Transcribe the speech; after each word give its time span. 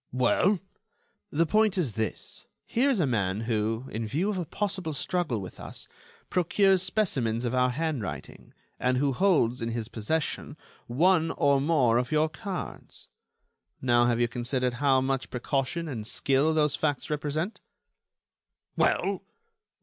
"Well?" 0.11 0.57
"The 1.29 1.45
point 1.45 1.77
is 1.77 1.93
this: 1.93 2.47
here 2.65 2.89
is 2.89 2.99
a 2.99 3.05
man 3.05 3.41
who, 3.41 3.85
in 3.91 4.07
view 4.07 4.31
of 4.31 4.39
a 4.39 4.47
possible 4.47 4.93
struggle 4.93 5.39
with 5.39 5.59
us, 5.59 5.87
procures 6.31 6.81
specimens 6.81 7.45
of 7.45 7.53
our 7.53 7.69
handwriting, 7.69 8.55
and 8.79 8.97
who 8.97 9.13
holds, 9.13 9.61
in 9.61 9.69
his 9.69 9.89
possession, 9.89 10.57
one 10.87 11.29
or 11.29 11.61
more 11.61 11.99
of 11.99 12.11
your 12.11 12.29
cards. 12.29 13.09
Now, 13.79 14.07
have 14.07 14.19
you 14.19 14.27
considered 14.27 14.73
how 14.81 15.01
much 15.01 15.29
precaution 15.29 15.87
and 15.87 16.07
skill 16.07 16.51
those 16.55 16.75
facts 16.75 17.11
represent?" 17.11 17.59
"Well?" 18.75 19.21